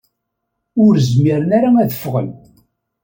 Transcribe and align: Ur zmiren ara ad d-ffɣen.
Ur 0.83 0.93
zmiren 1.09 1.49
ara 1.57 1.69
ad 1.81 1.87
d-ffɣen. 1.89 2.29